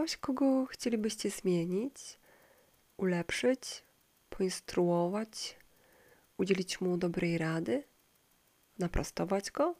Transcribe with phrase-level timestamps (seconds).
[0.00, 2.18] ktoś, kogo chcielibyście zmienić,
[2.96, 3.84] ulepszyć,
[4.30, 5.56] poinstruować,
[6.36, 7.84] udzielić mu dobrej rady,
[8.78, 9.74] naprostować go?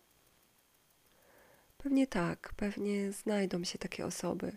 [1.78, 4.56] Pewnie tak, pewnie znajdą się takie osoby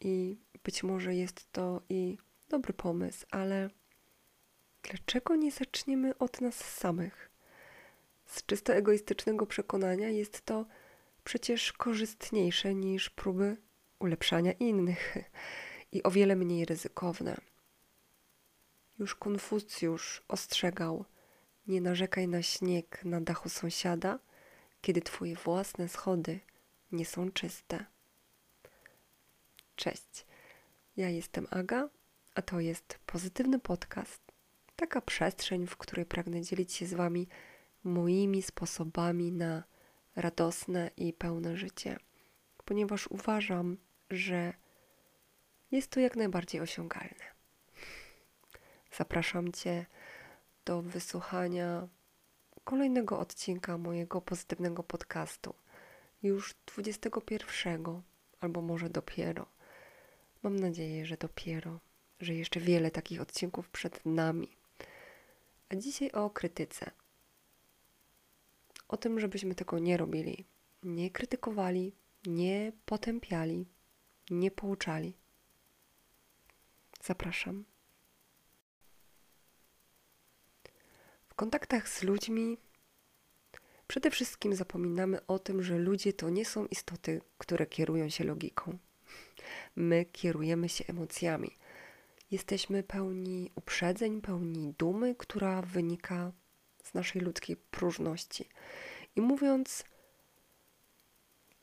[0.00, 2.18] i być może jest to i
[2.48, 3.70] dobry pomysł, ale
[4.82, 7.30] dlaczego nie zaczniemy od nas samych?
[8.26, 10.66] Z czysto egoistycznego przekonania jest to
[11.24, 13.56] przecież korzystniejsze niż próby
[14.00, 15.16] ulepszania innych
[15.92, 17.36] i o wiele mniej ryzykowne.
[18.98, 21.04] Już Konfucjusz ostrzegał:
[21.66, 24.18] Nie narzekaj na śnieg na dachu sąsiada,
[24.80, 26.40] kiedy twoje własne schody
[26.92, 27.84] nie są czyste.
[29.76, 30.26] Cześć,
[30.96, 31.88] ja jestem Aga,
[32.34, 34.20] a to jest pozytywny podcast.
[34.76, 37.28] Taka przestrzeń, w której pragnę dzielić się z Wami
[37.84, 39.64] moimi sposobami na
[40.16, 41.98] radosne i pełne życie,
[42.64, 43.76] ponieważ uważam,
[44.10, 44.52] że
[45.70, 47.30] jest to jak najbardziej osiągalne.
[48.92, 49.86] Zapraszam Cię
[50.64, 51.88] do wysłuchania
[52.64, 55.54] kolejnego odcinka mojego pozytywnego podcastu.
[56.22, 58.02] Już 21,
[58.40, 59.46] albo może dopiero.
[60.42, 61.80] Mam nadzieję, że dopiero,
[62.20, 64.56] że jeszcze wiele takich odcinków przed nami.
[65.68, 66.90] A dzisiaj o krytyce.
[68.88, 70.44] O tym, żebyśmy tego nie robili.
[70.82, 71.92] Nie krytykowali,
[72.26, 73.66] nie potępiali,
[74.30, 75.14] nie pouczali.
[77.02, 77.64] Zapraszam.
[81.28, 82.58] W kontaktach z ludźmi
[83.86, 88.78] przede wszystkim zapominamy o tym, że ludzie to nie są istoty, które kierują się logiką.
[89.76, 91.56] My kierujemy się emocjami.
[92.30, 96.32] Jesteśmy pełni uprzedzeń, pełni dumy, która wynika
[96.84, 98.48] z naszej ludzkiej próżności.
[99.16, 99.84] I mówiąc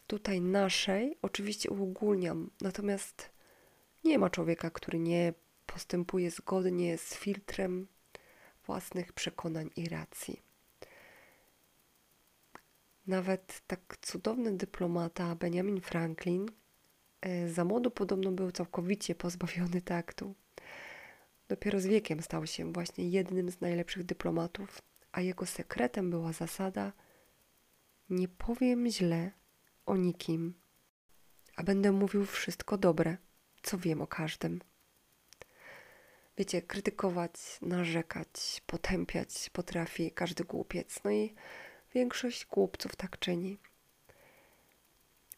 [0.07, 3.31] tutaj naszej, oczywiście uogólniam, natomiast
[4.03, 5.33] nie ma człowieka, który nie
[5.65, 7.87] postępuje zgodnie z filtrem
[8.65, 10.41] własnych przekonań i racji.
[13.07, 16.45] Nawet tak cudowny dyplomata Benjamin Franklin
[17.21, 20.35] e, za młodu podobno był całkowicie pozbawiony taktu.
[21.47, 24.81] Dopiero z wiekiem stał się właśnie jednym z najlepszych dyplomatów,
[25.11, 26.93] a jego sekretem była zasada:
[28.09, 29.31] Nie powiem źle
[29.87, 30.53] o nikim,
[31.55, 33.17] a będę mówił wszystko dobre,
[33.63, 34.61] co wiem o każdym.
[36.37, 41.03] Wiecie, krytykować, narzekać, potępiać potrafi każdy głupiec.
[41.03, 41.35] No i
[41.93, 43.57] większość głupców tak czyni.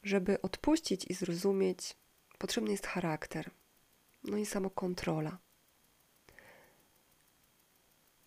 [0.04, 1.96] Żeby odpuścić i zrozumieć,
[2.38, 3.52] potrzebny jest charakter,
[4.24, 5.38] no i samokontrola.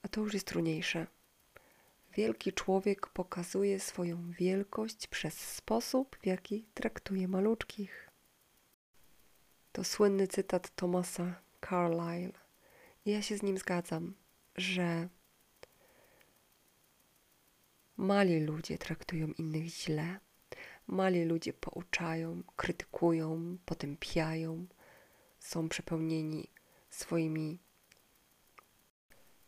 [0.03, 1.07] A to już jest trudniejsze.
[2.15, 8.11] Wielki człowiek pokazuje swoją wielkość przez sposób, w jaki traktuje maluczkich.
[9.73, 12.33] To słynny cytat Thomasa Carlyle.
[13.07, 14.15] Ja się z nim zgadzam,
[14.57, 15.09] że
[17.97, 20.21] mali ludzie traktują innych źle,
[20.87, 24.67] mali ludzie pouczają, krytykują, potępiają,
[25.39, 26.49] są przepełnieni
[26.91, 27.59] swoimi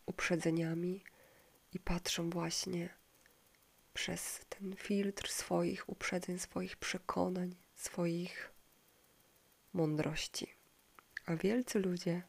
[0.05, 1.03] uprzedzeniami
[1.75, 2.89] i patrzą właśnie
[3.93, 8.51] przez ten filtr swoich uprzedzeń, swoich przekonań, swoich
[9.73, 10.47] mądrości.
[11.25, 12.21] A wielcy ludzie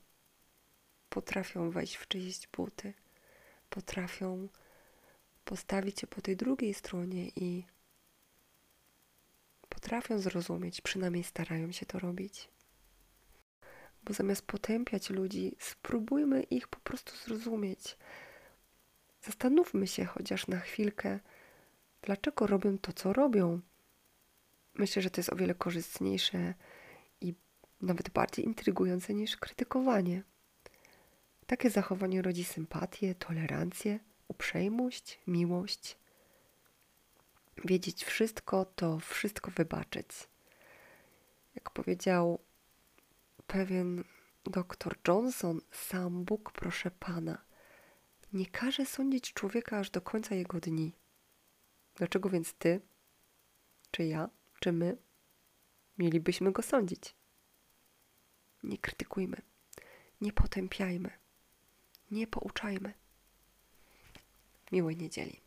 [1.08, 2.94] potrafią wejść w czyjeś buty,
[3.70, 4.48] potrafią
[5.44, 7.64] postawić się po tej drugiej stronie i
[9.68, 12.48] potrafią zrozumieć, przynajmniej starają się to robić.
[14.02, 17.96] Bo zamiast potępiać ludzi, spróbujmy ich po prostu zrozumieć.
[19.26, 21.18] Zastanówmy się chociaż na chwilkę,
[22.02, 23.60] dlaczego robią to, co robią.
[24.74, 26.54] Myślę, że to jest o wiele korzystniejsze
[27.20, 27.34] i
[27.82, 30.22] nawet bardziej intrygujące niż krytykowanie.
[31.46, 33.98] Takie zachowanie rodzi sympatię, tolerancję,
[34.28, 35.96] uprzejmość, miłość.
[37.64, 40.08] Wiedzieć wszystko to wszystko wybaczyć.
[41.54, 42.38] Jak powiedział
[43.46, 44.04] pewien
[44.44, 47.38] doktor Johnson, sam Bóg, proszę pana,
[48.36, 50.92] nie każe sądzić człowieka aż do końca jego dni.
[51.94, 52.80] Dlaczego więc ty,
[53.90, 54.28] czy ja,
[54.60, 54.96] czy my
[55.98, 57.14] mielibyśmy go sądzić?
[58.62, 59.42] Nie krytykujmy,
[60.20, 61.10] nie potępiajmy,
[62.10, 62.94] nie pouczajmy.
[64.72, 65.40] Miłej niedzieli.